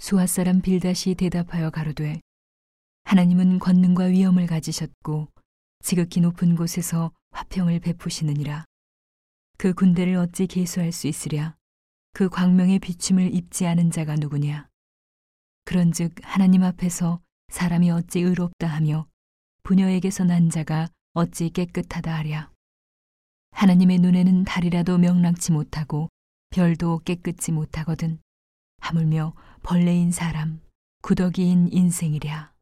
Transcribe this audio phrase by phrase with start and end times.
[0.00, 2.20] 수아 사람 빌닷이 대답하여 가로되
[3.04, 5.28] 하나님은 권능과 위엄을 가지셨고
[5.82, 8.64] 지극히 높은 곳에서 화평을 베푸시느니라.
[9.56, 11.56] 그 군대를 어찌 계수할 수 있으랴?
[12.12, 14.68] 그 광명의 비춤을 입지 않은 자가 누구냐?
[15.64, 19.08] 그런즉 하나님 앞에서 사람이 어찌 의롭다 하며
[19.64, 22.52] 부녀에게서 난 자가 어찌 깨끗하다 하랴?
[23.50, 26.08] 하나님의 눈에는 달이라도 명랑치 못하고
[26.50, 28.20] 별도 깨끗지 못하거든.
[28.80, 30.60] 하물며 벌레인 사람
[31.02, 32.52] 구더기인 인생이랴